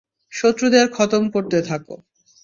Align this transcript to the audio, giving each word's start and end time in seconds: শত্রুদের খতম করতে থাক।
শত্রুদের 0.31 0.85
খতম 0.91 1.23
করতে 1.29 1.57
থাক। 1.61 1.81